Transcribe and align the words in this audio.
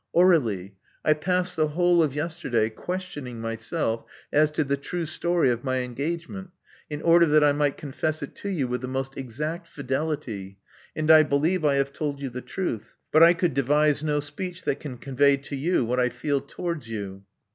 Aur61ie: 0.15 0.71
I 1.05 1.13
passed 1.13 1.55
the 1.55 1.67
whole 1.67 2.01
of 2.01 2.15
yesterday 2.15 2.71
questioning 2.71 3.39
myself 3.39 4.03
as 4.33 4.49
to 4.49 4.63
the 4.63 4.75
true 4.75 5.05
story 5.05 5.51
of 5.51 5.63
my 5.63 5.81
engagement, 5.81 6.49
in 6.89 7.03
order 7.03 7.27
that 7.27 7.43
I 7.43 7.51
might 7.51 7.77
confess 7.77 8.23
it 8.23 8.33
to 8.37 8.49
you 8.49 8.67
with 8.67 8.81
the 8.81 8.87
most 8.87 9.15
exact 9.15 9.67
fidelity; 9.67 10.57
and 10.95 11.11
I 11.11 11.21
believe 11.21 11.63
I 11.63 11.75
have 11.75 11.93
told 11.93 12.19
you 12.19 12.31
the 12.31 12.41
truth; 12.41 12.95
but 13.11 13.21
I 13.21 13.35
could 13.35 13.53
devise 13.53 14.03
no 14.03 14.19
speech 14.21 14.63
that 14.63 14.79
can 14.79 14.97
convey 14.97 15.37
to 15.37 15.55
you 15.55 15.85
what 15.85 15.99
I 15.99 16.09
feel 16.09 16.41
towards 16.41 16.89
you. 16.89 17.23